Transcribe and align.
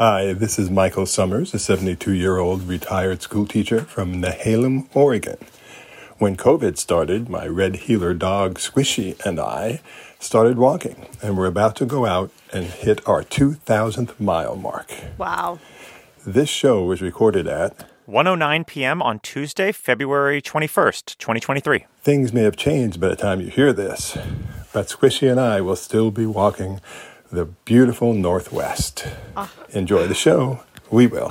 Hi, 0.00 0.32
this 0.32 0.60
is 0.60 0.70
Michael 0.70 1.06
Summers, 1.06 1.52
a 1.54 1.58
72 1.58 2.12
year 2.12 2.38
old 2.38 2.62
retired 2.68 3.20
schoolteacher 3.20 3.80
from 3.80 4.22
Nehalem, 4.22 4.86
Oregon. 4.94 5.38
When 6.18 6.36
COVID 6.36 6.78
started, 6.78 7.28
my 7.28 7.48
red 7.48 7.74
heeler 7.74 8.14
dog 8.14 8.60
Squishy 8.60 9.18
and 9.26 9.40
I 9.40 9.80
started 10.20 10.56
walking, 10.56 11.06
and 11.20 11.36
we're 11.36 11.46
about 11.46 11.74
to 11.78 11.84
go 11.84 12.06
out 12.06 12.30
and 12.52 12.66
hit 12.66 13.04
our 13.08 13.24
2,000th 13.24 14.20
mile 14.20 14.54
mark. 14.54 14.88
Wow. 15.18 15.58
This 16.24 16.48
show 16.48 16.84
was 16.84 17.02
recorded 17.02 17.48
at 17.48 17.84
109 18.06 18.66
p.m. 18.66 19.02
on 19.02 19.18
Tuesday, 19.18 19.72
February 19.72 20.40
21st, 20.40 21.18
2023. 21.18 21.86
Things 22.02 22.32
may 22.32 22.42
have 22.42 22.56
changed 22.56 23.00
by 23.00 23.08
the 23.08 23.16
time 23.16 23.40
you 23.40 23.48
hear 23.48 23.72
this, 23.72 24.16
but 24.72 24.86
Squishy 24.86 25.28
and 25.28 25.40
I 25.40 25.60
will 25.60 25.74
still 25.74 26.12
be 26.12 26.24
walking 26.24 26.80
the 27.30 27.44
beautiful 27.64 28.14
Northwest. 28.14 29.06
Enjoy 29.70 30.06
the 30.06 30.14
show. 30.14 30.60
We 30.90 31.06
will. 31.06 31.30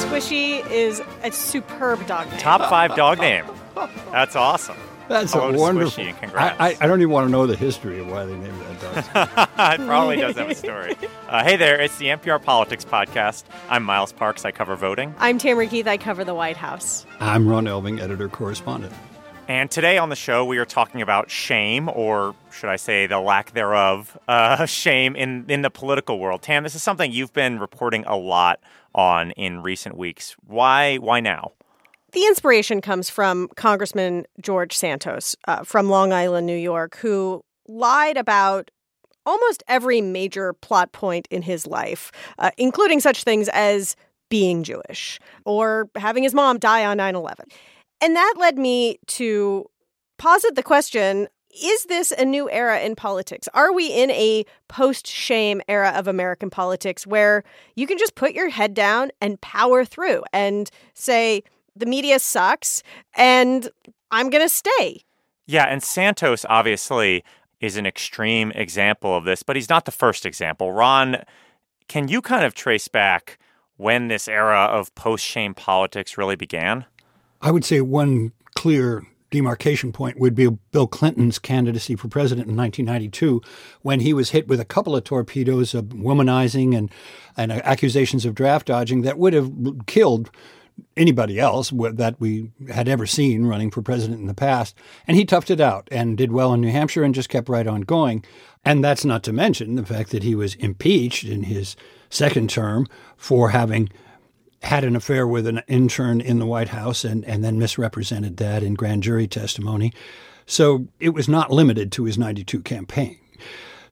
Squishy 0.00 0.68
is 0.70 1.02
a 1.22 1.30
superb 1.32 2.06
dog 2.06 2.28
name. 2.30 2.38
Top 2.40 2.68
five 2.68 2.94
dog 2.96 3.18
name. 3.18 3.44
That's 4.12 4.36
awesome. 4.36 4.76
That's 5.08 5.32
Hello 5.32 5.48
a 5.48 5.52
to 5.52 5.58
wonderful. 5.58 6.04
Squishy, 6.04 6.20
congrats. 6.20 6.60
I, 6.60 6.70
I, 6.70 6.76
I 6.82 6.86
don't 6.86 7.00
even 7.00 7.12
want 7.12 7.26
to 7.26 7.32
know 7.32 7.46
the 7.46 7.56
history 7.56 7.98
of 7.98 8.08
why 8.08 8.26
they 8.26 8.34
named 8.36 8.60
that 8.60 8.80
dog. 9.14 9.80
it 9.80 9.86
probably 9.86 10.16
does 10.16 10.36
have 10.36 10.50
a 10.50 10.54
story. 10.54 10.96
Uh, 11.28 11.44
hey 11.44 11.56
there, 11.56 11.78
it's 11.78 11.98
the 11.98 12.06
NPR 12.06 12.42
Politics 12.42 12.86
Podcast. 12.86 13.44
I'm 13.68 13.82
Miles 13.82 14.12
Parks. 14.12 14.46
I 14.46 14.50
cover 14.50 14.76
voting. 14.76 15.14
I'm 15.18 15.36
Tamara 15.36 15.66
Keith. 15.66 15.86
I 15.86 15.98
cover 15.98 16.24
the 16.24 16.34
White 16.34 16.56
House. 16.56 17.04
I'm 17.20 17.46
Ron 17.46 17.66
Elving, 17.66 18.00
editor 18.00 18.30
correspondent. 18.30 18.94
And 19.48 19.70
today 19.70 19.96
on 19.96 20.10
the 20.10 20.16
show, 20.16 20.44
we 20.44 20.58
are 20.58 20.66
talking 20.66 21.00
about 21.00 21.30
shame, 21.30 21.88
or 21.88 22.34
should 22.52 22.68
I 22.68 22.76
say 22.76 23.06
the 23.06 23.18
lack 23.18 23.52
thereof, 23.52 24.18
uh, 24.28 24.66
shame 24.66 25.16
in, 25.16 25.46
in 25.48 25.62
the 25.62 25.70
political 25.70 26.18
world. 26.18 26.42
Tam, 26.42 26.64
this 26.64 26.74
is 26.74 26.82
something 26.82 27.10
you've 27.10 27.32
been 27.32 27.58
reporting 27.58 28.04
a 28.06 28.14
lot 28.14 28.60
on 28.94 29.30
in 29.32 29.62
recent 29.62 29.96
weeks. 29.96 30.36
Why, 30.46 30.96
why 30.96 31.20
now? 31.20 31.52
The 32.12 32.26
inspiration 32.26 32.82
comes 32.82 33.08
from 33.08 33.48
Congressman 33.56 34.26
George 34.40 34.76
Santos 34.76 35.34
uh, 35.46 35.64
from 35.64 35.88
Long 35.88 36.12
Island, 36.12 36.46
New 36.46 36.56
York, 36.56 36.98
who 36.98 37.42
lied 37.66 38.18
about 38.18 38.70
almost 39.24 39.62
every 39.66 40.02
major 40.02 40.52
plot 40.52 40.92
point 40.92 41.26
in 41.30 41.40
his 41.40 41.66
life, 41.66 42.12
uh, 42.38 42.50
including 42.58 43.00
such 43.00 43.24
things 43.24 43.48
as 43.54 43.96
being 44.28 44.62
Jewish 44.62 45.18
or 45.46 45.88
having 45.96 46.22
his 46.22 46.34
mom 46.34 46.58
die 46.58 46.84
on 46.84 46.98
9 46.98 47.14
11. 47.14 47.46
And 48.00 48.14
that 48.16 48.34
led 48.38 48.58
me 48.58 48.98
to 49.08 49.66
posit 50.18 50.54
the 50.54 50.62
question 50.62 51.28
is 51.50 51.84
this 51.84 52.12
a 52.12 52.24
new 52.24 52.50
era 52.50 52.80
in 52.80 52.94
politics? 52.94 53.48
Are 53.54 53.72
we 53.72 53.88
in 53.88 54.10
a 54.10 54.44
post 54.68 55.06
shame 55.06 55.62
era 55.66 55.92
of 55.96 56.06
American 56.06 56.50
politics 56.50 57.06
where 57.06 57.42
you 57.74 57.86
can 57.86 57.98
just 57.98 58.14
put 58.14 58.34
your 58.34 58.48
head 58.50 58.74
down 58.74 59.10
and 59.20 59.40
power 59.40 59.84
through 59.84 60.22
and 60.32 60.70
say, 60.94 61.42
the 61.74 61.86
media 61.86 62.18
sucks 62.18 62.82
and 63.16 63.70
I'm 64.10 64.30
going 64.30 64.44
to 64.44 64.48
stay? 64.48 65.02
Yeah, 65.46 65.64
and 65.64 65.82
Santos 65.82 66.44
obviously 66.48 67.24
is 67.60 67.76
an 67.76 67.86
extreme 67.86 68.52
example 68.52 69.16
of 69.16 69.24
this, 69.24 69.42
but 69.42 69.56
he's 69.56 69.70
not 69.70 69.84
the 69.84 69.90
first 69.90 70.26
example. 70.26 70.72
Ron, 70.72 71.24
can 71.88 72.08
you 72.08 72.20
kind 72.20 72.44
of 72.44 72.54
trace 72.54 72.88
back 72.88 73.38
when 73.76 74.08
this 74.08 74.28
era 74.28 74.64
of 74.64 74.94
post 74.94 75.24
shame 75.24 75.54
politics 75.54 76.18
really 76.18 76.36
began? 76.36 76.84
I 77.40 77.50
would 77.50 77.64
say 77.64 77.80
one 77.80 78.32
clear 78.54 79.06
demarcation 79.30 79.92
point 79.92 80.18
would 80.18 80.34
be 80.34 80.48
Bill 80.48 80.86
Clinton's 80.86 81.38
candidacy 81.38 81.94
for 81.96 82.08
president 82.08 82.48
in 82.48 82.56
1992 82.56 83.42
when 83.82 84.00
he 84.00 84.14
was 84.14 84.30
hit 84.30 84.48
with 84.48 84.58
a 84.58 84.64
couple 84.64 84.96
of 84.96 85.04
torpedoes 85.04 85.74
of 85.74 85.86
womanizing 85.86 86.76
and, 86.76 86.90
and 87.36 87.52
accusations 87.52 88.24
of 88.24 88.34
draft 88.34 88.66
dodging 88.66 89.02
that 89.02 89.18
would 89.18 89.34
have 89.34 89.52
killed 89.86 90.30
anybody 90.96 91.38
else 91.38 91.70
that 91.70 92.16
we 92.20 92.50
had 92.70 92.88
ever 92.88 93.04
seen 93.06 93.44
running 93.44 93.70
for 93.70 93.82
president 93.82 94.20
in 94.20 94.26
the 94.26 94.34
past. 94.34 94.76
And 95.06 95.16
he 95.16 95.26
toughed 95.26 95.50
it 95.50 95.60
out 95.60 95.88
and 95.90 96.16
did 96.16 96.32
well 96.32 96.54
in 96.54 96.60
New 96.60 96.70
Hampshire 96.70 97.02
and 97.02 97.14
just 97.14 97.28
kept 97.28 97.48
right 97.48 97.66
on 97.66 97.82
going. 97.82 98.24
And 98.64 98.82
that's 98.82 99.04
not 99.04 99.22
to 99.24 99.32
mention 99.32 99.74
the 99.74 99.86
fact 99.86 100.10
that 100.10 100.22
he 100.22 100.34
was 100.34 100.54
impeached 100.56 101.24
in 101.24 101.44
his 101.44 101.76
second 102.10 102.48
term 102.48 102.86
for 103.16 103.50
having 103.50 103.90
had 104.62 104.84
an 104.84 104.96
affair 104.96 105.26
with 105.26 105.46
an 105.46 105.62
intern 105.68 106.20
in 106.20 106.38
the 106.38 106.46
White 106.46 106.70
House 106.70 107.04
and, 107.04 107.24
and 107.24 107.44
then 107.44 107.58
misrepresented 107.58 108.38
that 108.38 108.62
in 108.62 108.74
grand 108.74 109.02
jury 109.02 109.28
testimony. 109.28 109.92
So 110.46 110.88
it 110.98 111.10
was 111.10 111.28
not 111.28 111.52
limited 111.52 111.92
to 111.92 112.04
his 112.04 112.18
92 112.18 112.62
campaign. 112.62 113.18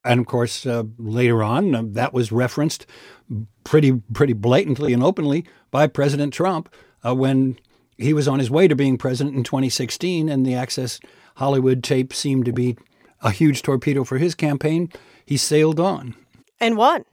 And 0.04 0.21
of 0.21 0.27
course, 0.27 0.65
uh, 0.65 0.84
later 0.99 1.43
on, 1.43 1.75
uh, 1.75 1.82
that 1.88 2.12
was 2.12 2.32
referenced 2.32 2.87
pretty 3.65 4.00
pretty 4.12 4.32
blatantly 4.32 4.93
and 4.93 5.03
openly 5.03 5.44
by 5.72 5.88
President 5.88 6.32
Trump 6.32 6.72
uh, 7.04 7.15
when 7.15 7.59
he 7.98 8.12
was 8.12 8.28
on 8.28 8.38
his 8.38 8.50
way 8.50 8.69
to 8.69 8.77
being 8.77 8.98
president 8.98 9.37
in 9.37 9.43
2016, 9.43 10.28
and 10.28 10.47
the 10.47 10.54
Access 10.54 11.00
Hollywood 11.37 11.83
tape 11.83 12.12
seemed 12.12 12.44
to 12.44 12.53
be 12.53 12.77
a 13.21 13.31
huge 13.31 13.62
torpedo 13.62 14.04
for 14.04 14.19
his 14.19 14.34
campaign. 14.34 14.93
He 15.25 15.37
sailed 15.37 15.81
on 15.81 16.15
and 16.60 16.77
won. 16.77 17.04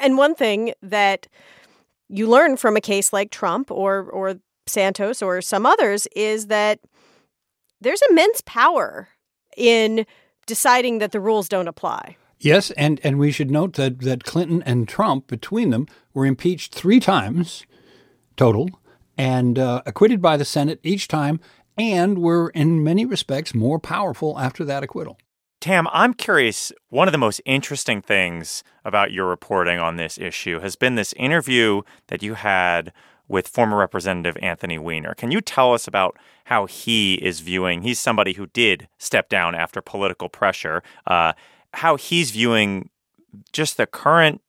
And 0.00 0.18
one 0.18 0.34
thing 0.34 0.74
that 0.82 1.28
you 2.14 2.28
learn 2.28 2.56
from 2.56 2.76
a 2.76 2.80
case 2.80 3.12
like 3.12 3.30
Trump 3.30 3.70
or 3.70 4.02
or 4.10 4.36
Santos 4.66 5.20
or 5.20 5.42
some 5.42 5.66
others 5.66 6.06
is 6.14 6.46
that 6.46 6.80
there's 7.80 8.02
immense 8.10 8.40
power 8.46 9.08
in 9.56 10.06
deciding 10.46 10.98
that 10.98 11.12
the 11.12 11.20
rules 11.20 11.48
don't 11.48 11.68
apply. 11.68 12.16
Yes, 12.38 12.70
and, 12.72 13.00
and 13.02 13.18
we 13.18 13.30
should 13.30 13.50
note 13.50 13.74
that, 13.74 14.00
that 14.00 14.24
Clinton 14.24 14.62
and 14.64 14.86
Trump, 14.88 15.26
between 15.28 15.70
them, 15.70 15.86
were 16.12 16.26
impeached 16.26 16.74
three 16.74 17.00
times 17.00 17.64
total 18.36 18.68
and 19.16 19.58
uh, 19.58 19.82
acquitted 19.86 20.20
by 20.20 20.36
the 20.36 20.44
Senate 20.44 20.80
each 20.82 21.08
time, 21.08 21.40
and 21.78 22.18
were 22.18 22.50
in 22.50 22.82
many 22.82 23.06
respects 23.06 23.54
more 23.54 23.78
powerful 23.78 24.38
after 24.38 24.64
that 24.64 24.82
acquittal. 24.82 25.18
Tam, 25.64 25.88
I'm 25.94 26.12
curious. 26.12 26.74
One 26.90 27.08
of 27.08 27.12
the 27.12 27.16
most 27.16 27.40
interesting 27.46 28.02
things 28.02 28.62
about 28.84 29.12
your 29.12 29.24
reporting 29.26 29.78
on 29.78 29.96
this 29.96 30.18
issue 30.18 30.60
has 30.60 30.76
been 30.76 30.94
this 30.94 31.14
interview 31.14 31.80
that 32.08 32.22
you 32.22 32.34
had 32.34 32.92
with 33.28 33.48
former 33.48 33.78
Representative 33.78 34.36
Anthony 34.42 34.76
Weiner. 34.76 35.14
Can 35.14 35.30
you 35.30 35.40
tell 35.40 35.72
us 35.72 35.88
about 35.88 36.18
how 36.44 36.66
he 36.66 37.14
is 37.14 37.40
viewing? 37.40 37.80
He's 37.80 37.98
somebody 37.98 38.34
who 38.34 38.48
did 38.48 38.88
step 38.98 39.30
down 39.30 39.54
after 39.54 39.80
political 39.80 40.28
pressure. 40.28 40.82
Uh, 41.06 41.32
how 41.72 41.96
he's 41.96 42.30
viewing 42.30 42.90
just 43.50 43.78
the 43.78 43.86
current 43.86 44.42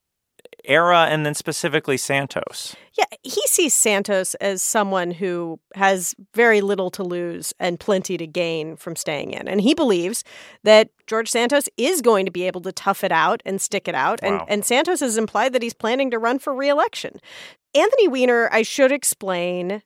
era 0.68 1.08
and 1.10 1.26
then 1.26 1.34
specifically 1.34 1.98
Santos. 1.98 2.76
Yeah, 2.98 3.06
he 3.24 3.42
sees 3.48 3.74
Santos 3.74 4.36
as 4.36 4.62
someone 4.62 5.12
who 5.12 5.60
has 5.76 6.16
very 6.34 6.62
little 6.62 6.90
to 6.92 7.04
lose 7.04 7.54
and 7.60 7.80
plenty 7.80 8.18
to 8.18 8.28
gain 8.28 8.78
from 8.78 8.96
staying 8.96 9.32
in. 9.32 9.48
And 9.48 9.62
he 9.62 9.74
believes 9.74 10.24
that 10.64 10.90
George 11.08 11.30
Santos 11.30 11.68
is 11.78 12.02
going 12.02 12.26
to 12.26 12.32
be 12.32 12.44
able 12.44 12.62
to 12.62 12.72
tough 12.72 13.04
it 13.04 13.12
out 13.12 13.42
and 13.46 13.60
stick 13.62 13.88
it 13.88 13.96
out. 13.96 14.22
Wow. 14.22 14.40
And, 14.40 14.50
and 14.50 14.66
Santos 14.66 15.02
has 15.02 15.18
implied 15.18 15.54
that 15.54 15.62
he's 15.62 15.74
planning 15.74 16.10
to 16.12 16.20
run 16.20 16.40
for 16.40 16.54
reelection. 16.54 17.20
Anthony 17.74 18.08
Weiner, 18.08 18.50
I 18.52 18.62
should 18.62 18.92
explain, 18.92 19.82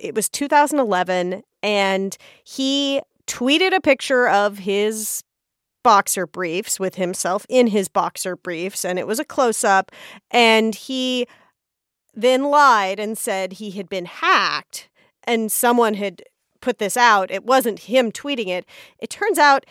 it 0.00 0.14
was 0.14 0.28
2011, 0.30 1.42
and 1.62 2.16
he 2.44 3.02
tweeted 3.26 3.74
a 3.74 3.80
picture 3.80 4.28
of 4.28 4.58
his 4.58 5.22
boxer 5.84 6.26
briefs 6.26 6.80
with 6.80 6.96
himself 6.96 7.46
in 7.48 7.68
his 7.68 7.86
boxer 7.88 8.34
briefs, 8.34 8.84
and 8.84 8.98
it 8.98 9.06
was 9.06 9.20
a 9.20 9.24
close 9.24 9.62
up. 9.62 9.92
And 10.32 10.74
he 10.74 11.28
then 12.12 12.42
lied 12.44 12.98
and 12.98 13.16
said 13.16 13.54
he 13.54 13.70
had 13.72 13.88
been 13.88 14.06
hacked 14.06 14.88
and 15.24 15.50
someone 15.50 15.94
had 15.94 16.22
put 16.60 16.78
this 16.78 16.96
out. 16.96 17.30
It 17.30 17.44
wasn't 17.44 17.80
him 17.80 18.10
tweeting 18.10 18.48
it. 18.48 18.66
It 18.98 19.10
turns 19.10 19.38
out, 19.38 19.66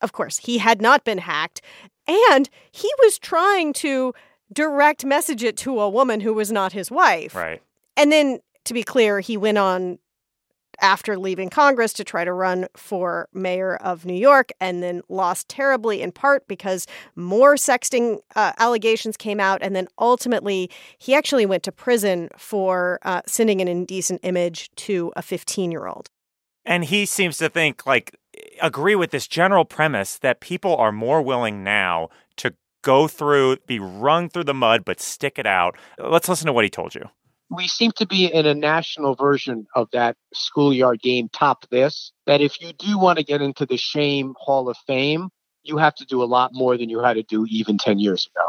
of 0.00 0.12
course, 0.12 0.38
he 0.38 0.58
had 0.58 0.80
not 0.80 1.04
been 1.04 1.18
hacked. 1.18 1.60
And 2.06 2.48
he 2.70 2.90
was 3.02 3.18
trying 3.18 3.72
to 3.74 4.12
direct 4.52 5.04
message 5.04 5.42
it 5.42 5.56
to 5.58 5.80
a 5.80 5.88
woman 5.88 6.20
who 6.20 6.34
was 6.34 6.50
not 6.50 6.72
his 6.72 6.90
wife. 6.90 7.34
Right. 7.34 7.62
And 7.96 8.10
then, 8.10 8.40
to 8.64 8.74
be 8.74 8.82
clear, 8.82 9.20
he 9.20 9.36
went 9.36 9.58
on 9.58 9.98
after 10.80 11.18
leaving 11.18 11.48
Congress 11.48 11.92
to 11.94 12.04
try 12.04 12.24
to 12.24 12.32
run 12.32 12.66
for 12.76 13.28
mayor 13.32 13.76
of 13.76 14.04
New 14.04 14.14
York 14.14 14.50
and 14.60 14.82
then 14.82 15.02
lost 15.08 15.48
terribly 15.48 16.02
in 16.02 16.12
part 16.12 16.46
because 16.48 16.86
more 17.16 17.54
sexting 17.54 18.20
uh, 18.34 18.52
allegations 18.58 19.16
came 19.16 19.40
out. 19.40 19.62
And 19.62 19.76
then 19.76 19.88
ultimately, 19.98 20.70
he 20.98 21.14
actually 21.14 21.46
went 21.46 21.62
to 21.64 21.72
prison 21.72 22.28
for 22.36 22.98
uh, 23.02 23.22
sending 23.26 23.60
an 23.60 23.68
indecent 23.68 24.20
image 24.22 24.70
to 24.76 25.12
a 25.16 25.22
15 25.22 25.70
year 25.70 25.86
old. 25.86 26.08
And 26.64 26.84
he 26.84 27.06
seems 27.06 27.38
to 27.38 27.48
think, 27.48 27.86
like, 27.86 28.16
agree 28.60 28.94
with 28.94 29.10
this 29.10 29.26
general 29.26 29.64
premise 29.64 30.18
that 30.18 30.40
people 30.40 30.76
are 30.76 30.92
more 30.92 31.20
willing 31.20 31.64
now 31.64 32.08
to 32.36 32.54
go 32.82 33.08
through, 33.08 33.56
be 33.66 33.78
wrung 33.78 34.28
through 34.28 34.44
the 34.44 34.54
mud, 34.54 34.84
but 34.84 35.00
stick 35.00 35.38
it 35.38 35.46
out. 35.46 35.76
Let's 35.98 36.28
listen 36.28 36.46
to 36.46 36.52
what 36.52 36.64
he 36.64 36.70
told 36.70 36.94
you 36.94 37.08
we 37.54 37.68
seem 37.68 37.92
to 37.92 38.06
be 38.06 38.26
in 38.26 38.46
a 38.46 38.54
national 38.54 39.14
version 39.14 39.66
of 39.74 39.88
that 39.92 40.16
schoolyard 40.32 41.00
game 41.00 41.28
top 41.32 41.68
this 41.70 42.12
that 42.26 42.40
if 42.40 42.60
you 42.60 42.72
do 42.72 42.98
want 42.98 43.18
to 43.18 43.24
get 43.24 43.42
into 43.42 43.66
the 43.66 43.76
shame 43.76 44.34
hall 44.38 44.68
of 44.68 44.76
fame 44.86 45.28
you 45.62 45.78
have 45.78 45.94
to 45.96 46.04
do 46.04 46.22
a 46.22 46.24
lot 46.24 46.50
more 46.52 46.76
than 46.76 46.88
you 46.88 47.00
had 47.00 47.14
to 47.14 47.22
do 47.22 47.46
even 47.48 47.78
10 47.78 47.98
years 47.98 48.28
ago. 48.34 48.46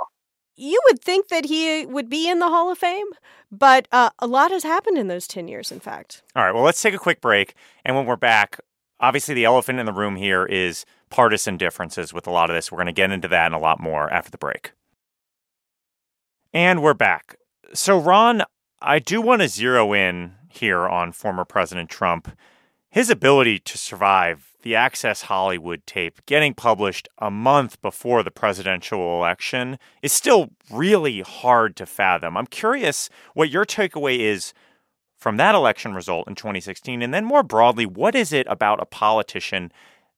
You 0.56 0.80
would 0.86 1.02
think 1.02 1.30
that 1.30 1.46
he 1.46 1.86
would 1.86 2.10
be 2.10 2.30
in 2.30 2.40
the 2.40 2.48
Hall 2.48 2.72
of 2.72 2.78
Fame, 2.78 3.08
but 3.52 3.88
uh, 3.92 4.12
a 4.20 4.28
lot 4.28 4.52
has 4.52 4.64
happened 4.64 4.98
in 4.98 5.08
those 5.08 5.28
10 5.28 5.48
years, 5.48 5.72
in 5.72 5.80
fact. 5.80 6.22
All 6.36 6.44
right, 6.44 6.54
well, 6.54 6.64
let's 6.64 6.82
take 6.82 6.94
a 6.94 7.00
quick 7.00 7.22
break. 7.22 7.56
And 7.84 7.96
when 7.96 8.06
we're 8.06 8.16
back, 8.16 8.60
obviously 9.00 9.34
the 9.34 9.46
elephant 9.46 9.80
in 9.80 9.88
the 9.88 9.94
room 9.94 10.16
here 10.16 10.46
is 10.46 10.86
partisan 11.10 11.58
differences 11.58 12.14
with 12.14 12.28
a 12.28 12.32
lot 12.32 12.52
of 12.52 12.56
this. 12.56 12.72
We're 12.72 12.78
going 12.78 12.86
to 12.88 12.94
get 12.94 13.12
into 13.12 13.28
that 13.30 13.48
and 13.48 13.56
a 13.56 13.60
lot 13.60 13.80
more 13.80 14.12
after 14.14 14.30
the 14.30 14.38
break. 14.38 14.74
And 16.54 16.84
we're 16.84 16.94
back. 16.94 17.38
So, 17.74 17.98
Ron, 17.98 18.44
I 18.86 19.00
do 19.00 19.22
want 19.22 19.42
to 19.42 19.48
zero 19.48 19.94
in 19.94 20.34
here 20.50 20.90
on 20.90 21.14
former 21.14 21.46
President 21.46 21.90
Trump. 21.90 22.30
His 22.90 23.10
ability 23.10 23.60
to 23.60 23.78
survive 23.78 24.58
the 24.62 24.76
Access 24.76 25.22
Hollywood 25.22 25.88
tape 25.88 26.20
getting 26.26 26.54
published 26.54 27.08
a 27.18 27.32
month 27.32 27.82
before 27.82 28.24
the 28.24 28.30
presidential 28.30 29.16
election 29.16 29.80
is 30.02 30.12
still 30.12 30.50
really 30.70 31.22
hard 31.22 31.78
to 31.78 31.86
fathom. 31.86 32.36
I'm 32.36 32.46
curious 32.46 33.10
what 33.34 33.50
your 33.50 33.64
takeaway 33.64 34.20
is 34.20 34.54
from 35.18 35.38
that 35.38 35.56
election 35.56 35.94
result 35.94 36.28
in 36.28 36.36
2016. 36.36 37.02
And 37.02 37.14
then 37.14 37.24
more 37.24 37.42
broadly, 37.42 37.86
what 37.86 38.16
is 38.16 38.34
it 38.34 38.46
about 38.50 38.82
a 38.82 38.86
politician 38.86 39.72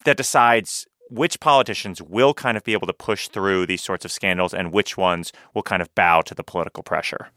that 0.06 0.18
decides 0.18 0.88
which 1.12 1.40
politicians 1.40 2.02
will 2.02 2.34
kind 2.34 2.58
of 2.58 2.64
be 2.64 2.74
able 2.74 2.88
to 2.88 2.94
push 2.94 3.28
through 3.28 3.68
these 3.68 3.84
sorts 3.84 4.06
of 4.06 4.12
scandals 4.12 4.56
and 4.56 4.74
which 4.74 4.98
ones 4.98 5.32
will 5.54 5.62
kind 5.62 5.84
of 5.84 5.94
bow 5.94 6.22
to 6.22 6.34
the 6.34 6.44
political 6.44 6.82
pressure? 6.82 7.30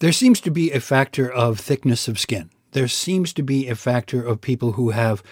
There 0.00 0.12
seems 0.12 0.40
to 0.42 0.52
be 0.52 0.70
a 0.70 0.78
factor 0.78 1.28
of 1.28 1.58
thickness 1.58 2.06
of 2.06 2.20
skin. 2.20 2.50
There 2.70 2.86
seems 2.86 3.32
to 3.32 3.42
be 3.42 3.66
a 3.66 3.74
factor 3.74 4.24
of 4.24 4.40
people 4.40 4.72
who 4.72 4.90
have 4.90 5.24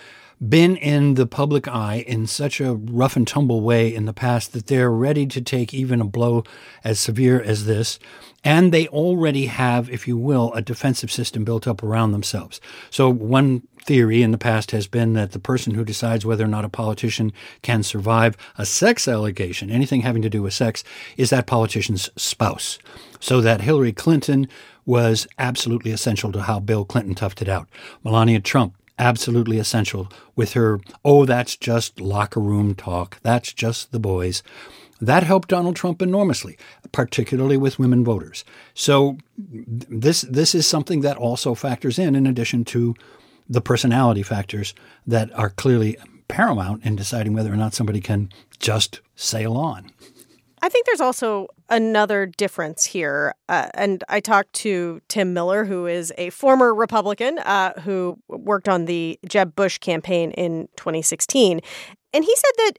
been 0.46 0.76
in 0.76 1.14
the 1.14 1.26
public 1.26 1.68
eye 1.68 2.04
in 2.06 2.26
such 2.26 2.60
a 2.60 2.74
rough 2.74 3.14
and 3.14 3.28
tumble 3.28 3.60
way 3.60 3.94
in 3.94 4.06
the 4.06 4.12
past 4.12 4.52
that 4.52 4.66
they're 4.66 4.90
ready 4.90 5.24
to 5.24 5.40
take 5.40 5.72
even 5.72 6.00
a 6.00 6.04
blow 6.04 6.42
as 6.82 6.98
severe 6.98 7.40
as 7.40 7.66
this. 7.66 8.00
And 8.42 8.72
they 8.72 8.88
already 8.88 9.46
have, 9.46 9.88
if 9.88 10.08
you 10.08 10.16
will, 10.16 10.52
a 10.52 10.62
defensive 10.62 11.12
system 11.12 11.44
built 11.44 11.68
up 11.68 11.84
around 11.84 12.10
themselves. 12.10 12.60
So, 12.90 13.08
one 13.08 13.62
theory 13.82 14.22
in 14.22 14.32
the 14.32 14.38
past 14.38 14.72
has 14.72 14.88
been 14.88 15.12
that 15.12 15.30
the 15.30 15.38
person 15.38 15.74
who 15.74 15.84
decides 15.84 16.26
whether 16.26 16.44
or 16.44 16.48
not 16.48 16.64
a 16.64 16.68
politician 16.68 17.32
can 17.62 17.84
survive 17.84 18.36
a 18.58 18.66
sex 18.66 19.06
allegation, 19.06 19.70
anything 19.70 20.00
having 20.00 20.22
to 20.22 20.30
do 20.30 20.42
with 20.42 20.54
sex, 20.54 20.82
is 21.16 21.30
that 21.30 21.46
politician's 21.46 22.10
spouse. 22.16 22.78
So, 23.20 23.40
that 23.40 23.62
Hillary 23.62 23.92
Clinton 23.92 24.48
was 24.84 25.26
absolutely 25.38 25.90
essential 25.90 26.32
to 26.32 26.42
how 26.42 26.60
Bill 26.60 26.84
Clinton 26.84 27.14
toughed 27.14 27.42
it 27.42 27.48
out. 27.48 27.68
Melania 28.04 28.40
Trump 28.40 28.74
absolutely 28.98 29.58
essential 29.58 30.08
with 30.34 30.54
her, 30.54 30.80
oh, 31.04 31.24
that's 31.24 31.56
just 31.56 32.00
locker 32.00 32.40
room 32.40 32.74
talk. 32.74 33.18
That's 33.22 33.52
just 33.52 33.92
the 33.92 34.00
boys. 34.00 34.42
That 35.00 35.24
helped 35.24 35.48
Donald 35.48 35.76
Trump 35.76 36.00
enormously, 36.00 36.56
particularly 36.92 37.58
with 37.58 37.78
women 37.78 38.02
voters. 38.02 38.44
So 38.72 39.18
this 39.36 40.22
this 40.22 40.54
is 40.54 40.66
something 40.66 41.02
that 41.02 41.18
also 41.18 41.54
factors 41.54 41.98
in 41.98 42.14
in 42.14 42.26
addition 42.26 42.64
to 42.66 42.94
the 43.48 43.60
personality 43.60 44.22
factors 44.22 44.74
that 45.06 45.30
are 45.38 45.50
clearly 45.50 45.98
paramount 46.28 46.84
in 46.84 46.96
deciding 46.96 47.34
whether 47.34 47.52
or 47.52 47.56
not 47.56 47.74
somebody 47.74 48.00
can 48.00 48.30
just 48.58 49.00
sail 49.14 49.56
on. 49.56 49.90
I 50.62 50.70
think 50.70 50.86
there's 50.86 51.02
also 51.02 51.48
another 51.68 52.26
difference 52.26 52.84
here. 52.84 53.34
Uh, 53.48 53.68
and 53.74 54.04
I 54.08 54.20
talked 54.20 54.52
to 54.54 55.00
Tim 55.08 55.32
Miller, 55.32 55.64
who 55.64 55.86
is 55.86 56.12
a 56.18 56.30
former 56.30 56.74
Republican 56.74 57.38
uh, 57.40 57.80
who 57.80 58.18
worked 58.28 58.68
on 58.68 58.84
the 58.84 59.18
Jeb 59.28 59.54
Bush 59.54 59.78
campaign 59.78 60.30
in 60.32 60.68
2016. 60.76 61.60
And 62.12 62.24
he 62.24 62.36
said 62.36 62.52
that 62.58 62.72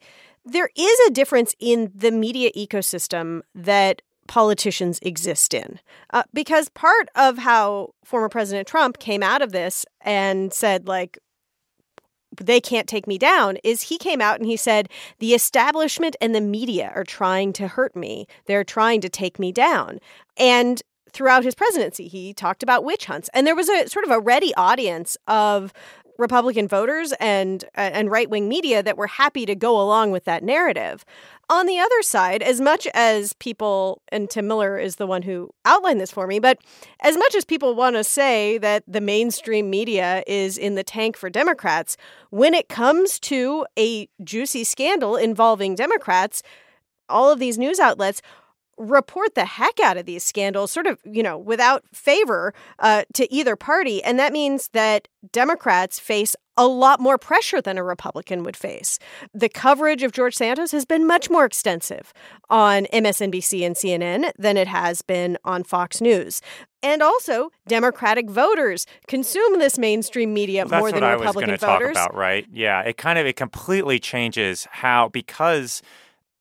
there 0.45 0.69
is 0.75 0.99
a 1.07 1.11
difference 1.11 1.53
in 1.59 1.91
the 1.93 2.11
media 2.11 2.51
ecosystem 2.55 3.41
that 3.53 4.01
politicians 4.27 4.99
exist 5.01 5.53
in. 5.53 5.79
Uh, 6.11 6.23
because 6.33 6.69
part 6.69 7.09
of 7.15 7.37
how 7.37 7.93
former 8.03 8.29
President 8.29 8.67
Trump 8.67 8.99
came 8.99 9.23
out 9.23 9.41
of 9.41 9.51
this 9.51 9.85
and 10.01 10.53
said, 10.53 10.87
like, 10.87 11.17
they 12.37 12.61
can't 12.61 12.87
take 12.87 13.07
me 13.07 13.17
down 13.17 13.57
is 13.63 13.83
he 13.83 13.97
came 13.97 14.21
out 14.21 14.39
and 14.39 14.45
he 14.45 14.57
said 14.57 14.89
the 15.19 15.33
establishment 15.33 16.15
and 16.21 16.33
the 16.33 16.41
media 16.41 16.91
are 16.95 17.03
trying 17.03 17.53
to 17.53 17.67
hurt 17.67 17.95
me. 17.95 18.27
They're 18.45 18.63
trying 18.63 19.01
to 19.01 19.09
take 19.09 19.39
me 19.39 19.51
down. 19.51 19.99
And 20.37 20.81
throughout 21.11 21.43
his 21.43 21.55
presidency 21.55 22.07
he 22.07 22.33
talked 22.33 22.63
about 22.63 22.83
witch 22.83 23.05
hunts. 23.05 23.29
And 23.33 23.45
there 23.45 23.55
was 23.55 23.69
a 23.69 23.87
sort 23.87 24.05
of 24.05 24.11
a 24.11 24.19
ready 24.19 24.53
audience 24.55 25.17
of 25.27 25.73
Republican 26.17 26.67
voters 26.67 27.13
and 27.19 27.63
uh, 27.75 27.91
and 27.93 28.11
right-wing 28.11 28.47
media 28.47 28.83
that 28.83 28.97
were 28.97 29.07
happy 29.07 29.45
to 29.45 29.55
go 29.55 29.79
along 29.79 30.11
with 30.11 30.25
that 30.25 30.43
narrative. 30.43 31.05
On 31.49 31.65
the 31.65 31.79
other 31.79 32.01
side, 32.01 32.41
as 32.41 32.59
much 32.59 32.87
as 32.93 33.31
people, 33.33 34.01
and 34.09 34.29
Tim 34.29 34.47
Miller 34.47 34.77
is 34.77 34.97
the 34.97 35.07
one 35.07 35.21
who 35.21 35.49
outlined 35.63 36.01
this 36.01 36.11
for 36.11 36.27
me, 36.27 36.39
but 36.39 36.59
as 37.01 37.15
much 37.17 37.35
as 37.35 37.45
people 37.45 37.73
want 37.73 37.95
to 37.95 38.03
say 38.03 38.57
that 38.57 38.83
the 38.85 38.99
mainstream 38.99 39.69
media 39.69 40.23
is 40.27 40.57
in 40.57 40.75
the 40.75 40.83
tank 40.83 41.15
for 41.15 41.29
Democrats, 41.29 41.95
when 42.31 42.53
it 42.53 42.67
comes 42.67 43.19
to 43.21 43.65
a 43.79 44.09
juicy 44.23 44.65
scandal 44.65 45.15
involving 45.15 45.73
Democrats, 45.73 46.43
all 47.07 47.31
of 47.31 47.39
these 47.39 47.57
news 47.57 47.79
outlets 47.79 48.21
report 48.77 49.35
the 49.35 49.45
heck 49.45 49.79
out 49.79 49.97
of 49.97 50.05
these 50.05 50.23
scandals, 50.23 50.71
sort 50.71 50.87
of, 50.87 50.99
you 51.03 51.23
know, 51.23 51.37
without 51.37 51.83
favor 51.93 52.53
uh, 52.79 53.03
to 53.13 53.31
either 53.33 53.55
party. 53.55 54.03
And 54.03 54.19
that 54.19 54.33
means 54.33 54.69
that 54.73 55.07
Democrats 55.31 55.99
face 55.99 56.35
a 56.57 56.67
lot 56.67 56.99
more 56.99 57.17
pressure 57.17 57.61
than 57.61 57.77
a 57.77 57.83
Republican 57.83 58.43
would 58.43 58.57
face. 58.57 58.97
The 59.33 59.47
coverage 59.47 60.01
of 60.01 60.11
George 60.11 60.35
Santos 60.35 60.71
has 60.71 60.85
been 60.85 61.05
much 61.05 61.29
more 61.29 61.45
extensive 61.45 62.13
on 62.49 62.85
MSNBC 62.85 63.65
and 63.65 63.75
CNN 63.75 64.31
than 64.37 64.57
it 64.57 64.67
has 64.67 65.01
been 65.03 65.37
on 65.45 65.63
Fox 65.63 66.01
News. 66.01 66.41
And 66.81 67.01
also, 67.01 67.51
Democratic 67.67 68.29
voters 68.29 68.85
consume 69.07 69.59
this 69.59 69.77
mainstream 69.77 70.33
media 70.33 70.65
well, 70.65 70.79
more 70.79 70.91
than 70.91 71.03
Republican 71.03 71.57
voters. 71.57 71.95
Talk 71.95 72.09
about, 72.09 72.15
right? 72.15 72.47
Yeah, 72.51 72.81
it 72.81 72.97
kind 72.97 73.19
of 73.19 73.25
it 73.25 73.35
completely 73.35 73.99
changes 73.99 74.67
how 74.71 75.09
because 75.09 75.81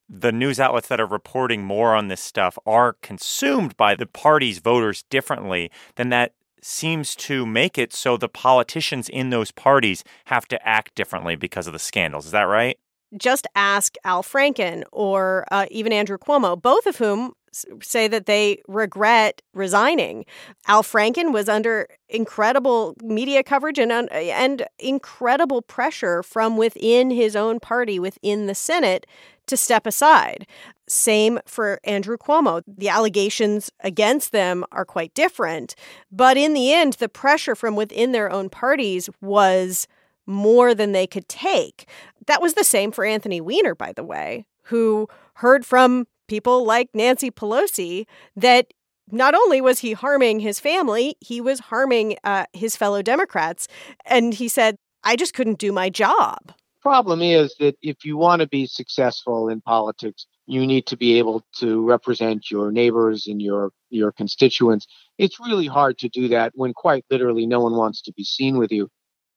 the 0.09 0.33
news 0.33 0.61
outlets 0.61 0.89
that 0.89 1.01
are 1.01 1.07
reporting 1.07 1.65
more 1.65 1.95
on 1.95 2.09
this 2.09 2.21
stuff 2.21 2.59
are 2.67 2.97
consumed 3.03 3.77
by 3.77 3.95
the 3.95 4.07
party's 4.07 4.59
voters 4.59 5.05
differently, 5.11 5.71
then 5.97 6.11
that 6.11 6.33
seems 6.63 7.15
to 7.15 7.47
make 7.47 7.79
it 7.79 7.93
so 7.93 8.17
the 8.17 8.29
politicians 8.29 9.09
in 9.09 9.31
those 9.31 9.51
parties 9.51 10.05
have 10.27 10.49
to 10.49 10.69
act 10.69 10.95
differently 10.95 11.37
because 11.37 11.67
of 11.67 11.73
the 11.73 11.79
scandals. 11.79 12.27
Is 12.27 12.33
that 12.33 12.43
right? 12.43 12.79
Just 13.17 13.47
ask 13.55 13.95
Al 14.05 14.23
Franken 14.23 14.83
or 14.93 15.47
uh, 15.51 15.67
even 15.71 15.93
Andrew 15.93 16.19
Cuomo, 16.19 16.61
both 16.61 16.87
of 16.87 16.97
whom 16.97 17.33
say 17.81 18.09
that 18.09 18.27
they 18.27 18.61
regret 18.69 19.41
resigning. 19.55 20.25
Al 20.67 20.83
Franken 20.83 21.33
was 21.33 21.49
under 21.49 21.89
incredible 22.09 22.95
media 23.03 23.43
coverage 23.43 23.79
and 23.79 23.93
and 23.93 24.67
incredible 24.79 25.63
pressure 25.63 26.23
from 26.23 26.57
within 26.57 27.11
his 27.11 27.35
own 27.35 27.61
party, 27.61 27.99
within 27.99 28.47
the 28.47 28.55
Senate, 28.55 29.07
to 29.47 29.57
step 29.57 29.87
aside. 29.87 30.47
Same 30.89 31.41
for 31.47 31.81
Andrew 31.85 32.17
Cuomo. 32.17 32.63
The 32.67 32.89
allegations 32.89 33.71
against 33.81 34.33
them 34.33 34.65
are 34.71 34.85
quite 34.85 35.15
different. 35.15 35.75
But 36.11 36.37
in 36.37 36.55
the 36.55 36.73
end, 36.73 36.95
the 36.95 37.09
pressure 37.09 37.55
from 37.55 37.75
within 37.75 38.13
their 38.13 38.31
own 38.31 38.49
parties 38.49 39.09
was 39.21 39.89
more 40.27 40.75
than 40.75 40.93
they 40.93 41.07
could 41.07 41.29
take. 41.29 41.89
That 42.27 42.43
was 42.43 42.55
the 42.55 42.65
same 42.65 42.93
for 42.93 43.05
Anthony 43.05 43.41
Weiner, 43.41 43.75
by 43.75 43.93
the 43.93 44.05
way, 44.05 44.47
who 44.65 45.09
heard 45.35 45.65
from 45.65 46.07
people 46.29 46.65
like 46.65 46.91
Nancy 46.95 47.31
Pelosi 47.31 48.07
that 48.35 48.73
not 49.11 49.35
only 49.35 49.61
was 49.61 49.81
he 49.81 49.93
harming 49.93 50.41
his 50.41 50.59
family, 50.59 51.17
he 51.21 51.41
was 51.41 51.61
harming 51.61 52.17
uh, 52.25 52.47
his 52.53 52.77
fellow 52.77 53.03
Democrats. 53.03 53.69
And 54.05 54.35
he 54.35 54.49
said, 54.49 54.77
I 55.05 55.15
just 55.15 55.35
couldn't 55.35 55.61
do 55.61 55.71
my 55.71 55.91
job 55.91 56.53
problem 56.87 57.21
is 57.21 57.55
that 57.59 57.77
if 57.83 58.05
you 58.05 58.17
want 58.17 58.41
to 58.41 58.49
be 58.49 58.67
successful 58.67 59.49
in 59.49 59.61
politics, 59.61 60.27
you 60.47 60.67
need 60.67 60.87
to 60.87 60.97
be 60.97 61.19
able 61.19 61.45
to 61.59 61.85
represent 61.85 62.51
your 62.51 62.71
neighbors 62.71 63.27
and 63.27 63.43
your 63.43 63.73
your 63.91 64.13
constituents. 64.13 64.87
It's 65.19 65.41
really 65.41 65.67
hard 65.67 65.99
to 65.99 66.09
do 66.09 66.29
that 66.29 66.53
when 66.55 66.73
quite 66.73 67.05
literally 67.11 67.47
no 67.47 67.61
one 67.61 67.77
wants 67.77 68.03
to 68.03 68.13
be 68.13 68.23
seen 68.23 68.57
with 68.57 68.71
you. 68.71 68.89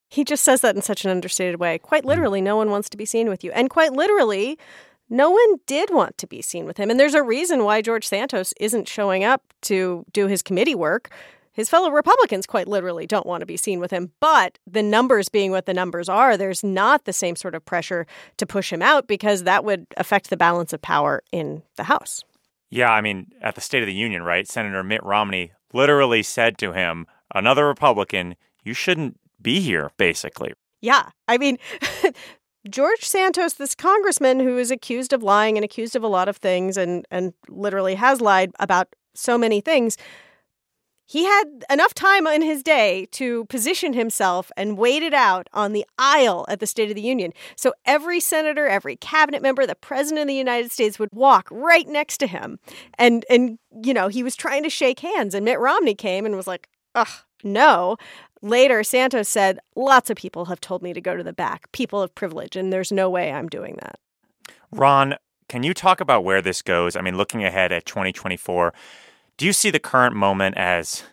He 0.10 0.24
just 0.24 0.44
says 0.44 0.62
that 0.62 0.76
in 0.76 0.82
such 0.82 1.06
an 1.06 1.12
understated 1.12 1.60
way. 1.60 1.80
Quite 1.80 2.04
hmm. 2.04 2.10
literally, 2.10 2.42
no 2.42 2.56
one 2.56 2.70
wants 2.70 2.90
to 2.90 2.98
be 2.98 3.06
seen 3.06 3.30
with 3.30 3.44
you. 3.44 3.52
And 3.52 3.70
quite 3.70 3.94
literally, 3.94 4.60
no 5.10 5.32
one 5.32 5.56
did 5.66 5.90
want 5.92 6.18
to 6.20 6.28
be 6.28 6.42
seen 6.42 6.66
with 6.66 6.78
him. 6.78 6.92
And 6.92 7.00
there's 7.00 7.16
a 7.16 7.24
reason 7.24 7.64
why 7.64 7.82
George 7.82 8.08
Santos 8.08 8.54
isn't 8.60 8.88
showing 8.88 9.24
up 9.24 9.42
to 9.64 10.06
do 10.14 10.28
his 10.28 10.44
committee 10.44 10.76
work 10.76 11.10
his 11.60 11.70
fellow 11.70 11.92
Republicans 11.92 12.46
quite 12.46 12.70
literally 12.70 13.06
don't 13.06 13.26
want 13.26 13.42
to 13.42 13.46
be 13.46 13.58
seen 13.58 13.82
with 13.82 13.92
him. 13.92 14.14
But 14.22 14.58
the 14.66 14.82
numbers 14.82 15.28
being 15.28 15.52
what 15.52 15.66
the 15.66 15.74
numbers 15.74 16.08
are, 16.08 16.38
there's 16.38 16.64
not 16.64 17.04
the 17.04 17.12
same 17.12 17.36
sort 17.36 17.54
of 17.54 17.66
pressure 17.66 18.08
to 18.38 18.46
push 18.46 18.72
him 18.72 18.82
out 18.82 19.08
because 19.08 19.44
that 19.44 19.66
would 19.66 19.86
affect 19.98 20.30
the 20.30 20.38
balance 20.38 20.72
of 20.72 20.82
power 20.82 21.22
in 21.34 21.62
the 21.76 21.84
House. 21.84 22.24
Yeah, 22.70 22.90
I 22.92 23.02
mean, 23.02 23.34
at 23.42 23.56
the 23.56 23.62
State 23.62 23.84
of 23.84 23.88
the 23.88 23.94
Union, 23.94 24.24
right? 24.24 24.48
Senator 24.48 24.84
Mitt 24.84 25.04
Romney 25.04 25.52
literally 25.74 26.24
said 26.24 26.58
to 26.60 26.72
him, 26.72 27.08
another 27.36 27.68
Republican, 27.68 28.36
you 28.64 28.74
shouldn't 28.74 29.20
be 29.42 29.60
here, 29.60 29.92
basically. 29.98 30.54
Yeah. 30.80 31.10
I 31.28 31.38
mean, 31.38 31.58
George 32.70 33.04
Santos, 33.04 33.56
this 33.56 33.76
congressman 33.76 34.40
who 34.40 34.58
is 34.58 34.72
accused 34.72 35.12
of 35.12 35.24
lying 35.24 35.58
and 35.58 35.66
accused 35.66 35.98
of 35.98 36.04
a 36.04 36.08
lot 36.08 36.30
of 36.30 36.38
things 36.38 36.78
and, 36.78 37.06
and 37.12 37.34
literally 37.50 37.96
has 37.96 38.22
lied 38.22 38.52
about 38.60 38.88
so 39.14 39.38
many 39.38 39.60
things, 39.60 39.98
he 41.10 41.26
had 41.26 41.66
enough 41.72 41.96
time 41.96 42.28
in 42.28 42.44
his 42.44 42.62
day 42.62 43.08
to 43.14 43.46
position 43.46 43.94
himself 43.94 44.52
and 44.56 44.78
wait 44.78 45.02
it 45.02 45.14
out 45.14 45.50
on 45.54 45.74
the 45.74 45.84
aisle 45.98 46.46
at 46.48 46.60
the 46.60 46.68
State 46.68 46.90
of 46.90 46.96
the 46.96 47.02
Union. 47.02 47.34
So 47.56 47.74
every 47.84 48.20
senator, 48.20 48.68
every 48.68 48.96
cabinet 48.96 49.42
member, 49.42 49.66
the 49.66 49.74
president 49.74 50.22
of 50.22 50.28
the 50.28 50.36
United 50.36 50.72
States 50.72 51.00
would 51.00 51.10
walk 51.12 51.48
right 51.50 51.88
next 51.88 52.20
to 52.20 52.28
him. 52.28 52.60
And 53.00 53.26
and 53.28 53.58
you 53.84 53.92
know, 53.92 54.08
he 54.08 54.22
was 54.22 54.36
trying 54.36 54.62
to 54.62 54.70
shake 54.70 55.00
hands 55.00 55.34
and 55.34 55.44
Mitt 55.44 55.58
Romney 55.58 55.96
came 55.96 56.28
and 56.28 56.36
was 56.36 56.46
like, 56.46 56.70
"Ugh, 56.94 57.08
no." 57.44 57.98
Later, 58.44 58.84
Santos 58.84 59.28
said, 59.28 59.60
Lots 59.76 60.12
of 60.12 60.16
people 60.16 60.46
have 60.46 60.62
told 60.62 60.84
me 60.84 60.94
to 60.94 61.02
go 61.02 61.18
to 61.18 61.24
the 61.24 61.34
back, 61.34 61.72
people 61.72 62.02
of 62.04 62.14
privilege, 62.14 62.56
and 62.56 62.72
there's 62.72 62.92
no 62.92 63.10
way 63.10 63.34
I'm 63.34 63.50
doing 63.50 63.80
that. 63.82 64.00
Ron, 64.72 65.16
can 65.50 65.64
you 65.64 65.74
talk 65.74 66.00
about 66.00 66.24
where 66.24 66.42
this 66.42 66.62
goes? 66.62 66.96
I 66.96 67.02
mean, 67.02 67.18
looking 67.18 67.44
ahead 67.44 67.72
at 67.72 67.86
2024, 67.86 68.74
do 69.40 69.46
you 69.46 69.54
see 69.54 69.72
the 69.72 69.80
current 69.80 70.18
moment 70.18 70.58
as 70.58 71.04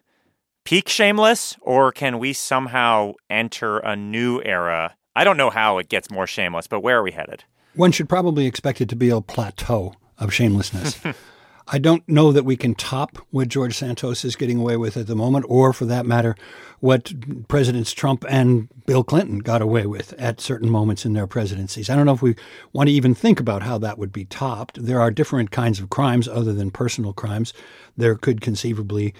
peak 0.64 0.88
shameless, 0.88 1.56
or 1.60 1.92
can 1.92 2.18
we 2.18 2.32
somehow 2.32 3.12
enter 3.30 3.78
a 3.78 3.94
new 3.94 4.42
era? 4.44 4.96
I 5.14 5.22
don't 5.22 5.36
know 5.36 5.48
how 5.48 5.78
it 5.78 5.88
gets 5.88 6.10
more 6.10 6.26
shameless, 6.26 6.66
but 6.66 6.80
where 6.80 6.98
are 6.98 7.04
we 7.04 7.12
headed? 7.12 7.44
One 7.76 7.92
should 7.92 8.08
probably 8.08 8.46
expect 8.46 8.80
it 8.80 8.88
to 8.88 8.96
be 8.96 9.10
a 9.10 9.20
plateau 9.20 9.94
of 10.18 10.34
shamelessness. 10.34 10.98
I 11.68 11.78
don't 11.78 12.08
know 12.08 12.30
that 12.30 12.44
we 12.44 12.56
can 12.56 12.74
top 12.74 13.18
what 13.30 13.48
George 13.48 13.76
Santos 13.76 14.24
is 14.24 14.36
getting 14.36 14.58
away 14.58 14.76
with 14.76 14.96
at 14.96 15.08
the 15.08 15.16
moment, 15.16 15.46
or 15.48 15.72
for 15.72 15.84
that 15.86 16.06
matter, 16.06 16.36
what 16.78 17.12
Presidents 17.48 17.92
Trump 17.92 18.24
and 18.28 18.68
Bill 18.86 19.02
Clinton 19.02 19.40
got 19.40 19.62
away 19.62 19.86
with 19.86 20.12
at 20.14 20.40
certain 20.40 20.70
moments 20.70 21.04
in 21.04 21.12
their 21.14 21.26
presidencies. 21.26 21.90
I 21.90 21.96
don't 21.96 22.06
know 22.06 22.14
if 22.14 22.22
we 22.22 22.36
want 22.72 22.88
to 22.88 22.92
even 22.94 23.14
think 23.14 23.40
about 23.40 23.64
how 23.64 23.78
that 23.78 23.98
would 23.98 24.12
be 24.12 24.24
topped. 24.24 24.84
There 24.84 25.00
are 25.00 25.10
different 25.10 25.50
kinds 25.50 25.80
of 25.80 25.90
crimes 25.90 26.28
other 26.28 26.52
than 26.52 26.70
personal 26.70 27.12
crimes. 27.12 27.52
There 27.96 28.14
could 28.14 28.40
conceivably 28.40 29.12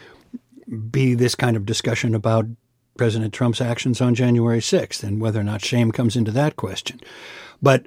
be 0.90 1.14
this 1.14 1.34
kind 1.34 1.56
of 1.56 1.66
discussion 1.66 2.14
about 2.14 2.46
President 2.96 3.34
Trump's 3.34 3.60
actions 3.60 4.00
on 4.00 4.14
January 4.14 4.60
6th 4.60 5.02
and 5.02 5.20
whether 5.20 5.40
or 5.40 5.44
not 5.44 5.64
shame 5.64 5.90
comes 5.90 6.16
into 6.16 6.30
that 6.30 6.56
question. 6.56 7.00
But 7.60 7.86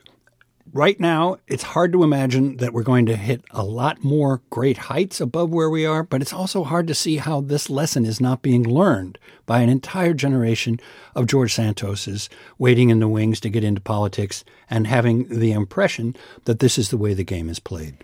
right 0.72 1.00
now, 1.00 1.38
it's 1.48 1.64
hard 1.64 1.92
to 1.94 2.04
imagine 2.04 2.58
that 2.58 2.74
we're 2.74 2.84
going 2.84 3.06
to 3.08 3.16
hit 3.16 3.44
a 3.52 3.64
lot 3.64 4.04
more 4.04 4.42
great 4.50 4.78
heights 4.78 5.20
above 5.20 5.50
where 5.50 5.70
we 5.70 5.86
are, 5.86 6.04
but 6.04 6.22
it's 6.22 6.34
also 6.34 6.64
hard 6.64 6.88
to 6.88 6.96
see 6.96 7.18
how 7.18 7.42
this 7.42 7.70
lesson 7.70 8.06
is 8.06 8.22
not 8.22 8.42
being 8.42 8.64
learned 8.64 9.18
by 9.46 9.62
an 9.62 9.70
entire 9.70 10.14
generation 10.14 10.80
of 11.16 11.28
George 11.28 11.56
Santoses 11.56 12.30
waiting 12.58 12.90
in 12.90 13.00
the 13.00 13.08
wings 13.08 13.40
to 13.42 13.50
get 13.50 13.64
into 13.64 13.82
politics 13.82 14.44
and 14.70 14.88
having 14.88 15.28
the 15.28 15.52
impression 15.52 16.16
that 16.46 16.60
this 16.60 16.78
is 16.78 16.90
the 16.90 16.98
way 16.98 17.14
the 17.14 17.24
game 17.24 17.50
is 17.50 17.60
played. 17.60 17.98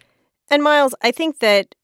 And 0.49 0.63
Miles, 0.63 0.95
I 1.01 1.11
think 1.11 1.39
that 1.39 1.75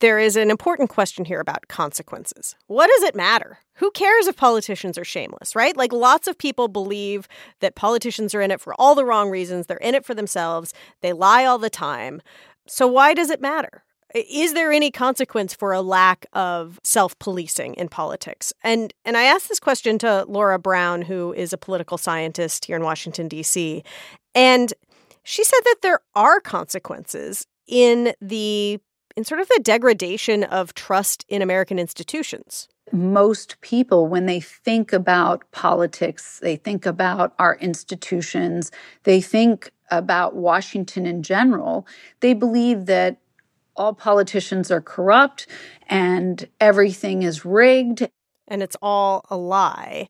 there 0.00 0.18
is 0.18 0.36
an 0.36 0.50
important 0.50 0.90
question 0.90 1.24
here 1.24 1.40
about 1.40 1.68
consequences. 1.68 2.56
What 2.66 2.88
does 2.88 3.04
it 3.04 3.14
matter? 3.14 3.58
Who 3.74 3.90
cares 3.92 4.26
if 4.26 4.36
politicians 4.36 4.98
are 4.98 5.04
shameless, 5.04 5.54
right? 5.54 5.76
Like 5.76 5.92
lots 5.92 6.26
of 6.26 6.36
people 6.36 6.68
believe 6.68 7.28
that 7.60 7.74
politicians 7.74 8.34
are 8.34 8.40
in 8.40 8.50
it 8.50 8.60
for 8.60 8.74
all 8.78 8.94
the 8.94 9.04
wrong 9.04 9.30
reasons. 9.30 9.66
They're 9.66 9.76
in 9.78 9.94
it 9.94 10.04
for 10.04 10.14
themselves. 10.14 10.74
They 11.02 11.12
lie 11.12 11.44
all 11.44 11.58
the 11.58 11.70
time. 11.70 12.20
So 12.66 12.86
why 12.86 13.14
does 13.14 13.30
it 13.30 13.40
matter? 13.40 13.84
Is 14.14 14.54
there 14.54 14.72
any 14.72 14.90
consequence 14.90 15.54
for 15.54 15.72
a 15.72 15.82
lack 15.82 16.26
of 16.32 16.80
self-policing 16.82 17.74
in 17.74 17.88
politics? 17.88 18.52
And 18.64 18.92
and 19.04 19.16
I 19.16 19.24
asked 19.24 19.48
this 19.48 19.60
question 19.60 19.98
to 19.98 20.24
Lara 20.26 20.58
Brown, 20.58 21.02
who 21.02 21.32
is 21.32 21.52
a 21.52 21.58
political 21.58 21.96
scientist 21.96 22.64
here 22.64 22.76
in 22.76 22.82
Washington 22.82 23.28
D.C. 23.28 23.84
And 24.34 24.72
she 25.22 25.44
said 25.44 25.60
that 25.64 25.76
there 25.82 26.00
are 26.16 26.40
consequences 26.40 27.46
in 27.68 28.14
the 28.20 28.80
in 29.16 29.24
sort 29.24 29.40
of 29.40 29.48
the 29.48 29.60
degradation 29.62 30.44
of 30.44 30.74
trust 30.74 31.24
in 31.28 31.42
American 31.42 31.78
institutions. 31.78 32.68
Most 32.92 33.60
people, 33.60 34.08
when 34.08 34.26
they 34.26 34.40
think 34.40 34.92
about 34.92 35.48
politics, 35.52 36.40
they 36.40 36.56
think 36.56 36.86
about 36.86 37.34
our 37.38 37.56
institutions, 37.56 38.72
they 39.04 39.20
think 39.20 39.70
about 39.90 40.34
Washington 40.34 41.06
in 41.06 41.22
general, 41.22 41.86
they 42.20 42.34
believe 42.34 42.86
that 42.86 43.18
all 43.76 43.94
politicians 43.94 44.70
are 44.70 44.80
corrupt 44.80 45.46
and 45.88 46.48
everything 46.60 47.22
is 47.22 47.44
rigged. 47.44 48.08
And 48.48 48.62
it's 48.62 48.76
all 48.82 49.24
a 49.30 49.36
lie. 49.36 50.08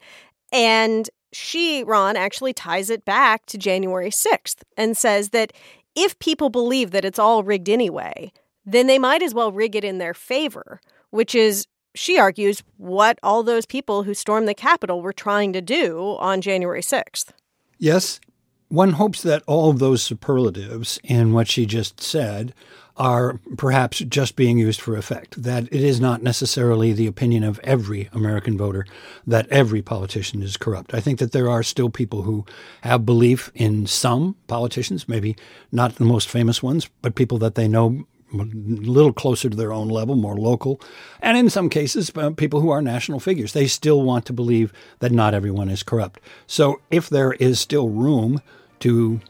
And 0.52 1.09
she, 1.33 1.85
Ron, 1.85 2.16
actually 2.16 2.52
ties 2.52 2.90
it 2.90 3.04
back 3.04 3.47
to 3.47 3.59
January 3.59 4.11
6th 4.11 4.62
and 4.76 4.97
says 4.97 5.28
that 5.30 5.52
if 5.95 6.19
people 6.19 6.50
believe 6.50 6.90
that 6.90 7.04
it's 7.04 7.19
all 7.19 7.42
rigged 7.42 7.69
anyway, 7.69 8.33
then 8.64 8.86
they 8.86 8.98
might 8.98 9.22
as 9.22 9.34
well 9.34 9.52
rig 9.52 9.76
it 9.76 9.84
in 9.84 9.98
their 9.98 10.14
favor, 10.14 10.80
which 11.10 11.34
is, 11.34 11.66
she 11.94 12.18
argues, 12.18 12.62
what 12.76 13.18
all 13.22 13.42
those 13.42 13.66
people 13.66 14.02
who 14.04 14.14
stormed 14.14 14.48
the 14.48 14.54
Capitol 14.54 15.02
were 15.02 15.12
trying 15.12 15.52
to 15.52 15.60
do 15.60 16.16
on 16.18 16.40
January 16.40 16.82
6th. 16.82 17.30
Yes, 17.78 18.20
one 18.68 18.92
hopes 18.92 19.22
that 19.22 19.42
all 19.46 19.70
of 19.70 19.78
those 19.78 20.02
superlatives 20.02 21.00
in 21.02 21.32
what 21.32 21.48
she 21.48 21.66
just 21.66 22.00
said 22.00 22.54
are 22.96 23.40
perhaps 23.56 24.00
just 24.00 24.36
being 24.36 24.58
used 24.58 24.80
for 24.80 24.94
effect, 24.94 25.42
that 25.42 25.64
it 25.64 25.82
is 25.82 26.00
not 26.00 26.22
necessarily 26.22 26.92
the 26.92 27.06
opinion 27.06 27.42
of 27.42 27.58
every 27.60 28.10
American 28.12 28.58
voter 28.58 28.84
that 29.26 29.48
every 29.48 29.80
politician 29.80 30.42
is 30.42 30.58
corrupt. 30.58 30.92
I 30.92 31.00
think 31.00 31.18
that 31.18 31.32
there 31.32 31.48
are 31.48 31.62
still 31.62 31.88
people 31.88 32.22
who 32.22 32.44
have 32.82 33.06
belief 33.06 33.50
in 33.54 33.86
some 33.86 34.36
politicians, 34.48 35.08
maybe 35.08 35.34
not 35.72 35.94
the 35.94 36.04
most 36.04 36.28
famous 36.28 36.62
ones, 36.62 36.90
but 37.00 37.14
people 37.14 37.38
that 37.38 37.54
they 37.54 37.68
know 37.68 38.06
a 38.32 38.37
little 38.37 39.12
closer 39.12 39.49
to 39.49 39.56
their 39.56 39.72
own 39.72 39.88
level, 39.88 40.14
more 40.16 40.37
local, 40.37 40.80
and 41.20 41.37
in 41.37 41.50
some 41.50 41.68
cases, 41.68 42.12
uh, 42.16 42.30
people 42.30 42.60
who 42.60 42.70
are 42.70 42.82
national 42.82 43.20
figures. 43.20 43.52
They 43.52 43.66
still 43.66 44.02
want 44.02 44.26
to 44.26 44.32
believe 44.32 44.72
that 45.00 45.12
not 45.12 45.34
everyone 45.34 45.68
is 45.68 45.82
corrupt. 45.82 46.20
So, 46.46 46.80
if 46.90 47.08
there 47.08 47.32
is 47.34 47.60
still 47.60 47.88
room 47.88 48.40
to 48.80 49.20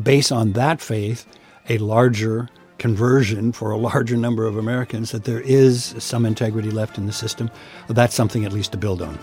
base 0.00 0.30
on 0.32 0.52
that 0.52 0.80
faith 0.80 1.26
a 1.68 1.78
larger 1.78 2.48
conversion 2.78 3.52
for 3.52 3.70
a 3.70 3.76
larger 3.76 4.16
number 4.16 4.46
of 4.46 4.56
Americans, 4.56 5.10
that 5.12 5.24
there 5.24 5.40
is 5.40 5.94
some 5.98 6.24
integrity 6.24 6.70
left 6.70 6.98
in 6.98 7.06
the 7.06 7.12
system, 7.12 7.50
that's 7.88 8.14
something 8.14 8.44
at 8.44 8.52
least 8.52 8.72
to 8.72 8.78
build 8.78 9.02
on. 9.02 9.18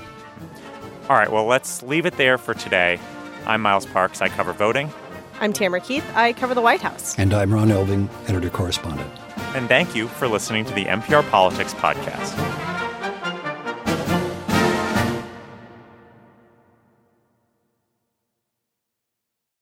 All 1.09 1.15
right, 1.15 1.31
well, 1.31 1.45
let's 1.45 1.83
leave 1.83 2.05
it 2.05 2.17
there 2.17 2.37
for 2.37 2.53
today. 2.53 2.99
I'm 3.45 3.61
Miles 3.61 3.85
Parks. 3.85 4.21
I 4.21 4.29
cover 4.29 4.53
voting. 4.53 4.91
I'm 5.39 5.53
Tamara 5.53 5.81
Keith. 5.81 6.05
I 6.15 6.33
cover 6.33 6.53
the 6.53 6.61
White 6.61 6.81
House. 6.81 7.17
And 7.19 7.33
I'm 7.33 7.53
Ron 7.53 7.69
Elving, 7.69 8.09
editor 8.27 8.49
correspondent. 8.49 9.11
And 9.55 9.69
thank 9.69 9.95
you 9.95 10.09
for 10.09 10.27
listening 10.27 10.65
to 10.65 10.73
the 10.73 10.83
NPR 10.83 11.29
Politics 11.29 11.73
Podcast. 11.75 12.64